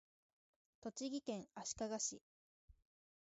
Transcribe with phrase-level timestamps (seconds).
[0.81, 2.23] 栃木県足利市